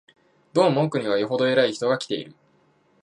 [0.53, 2.33] どうも奥には、よほど偉い人が来ている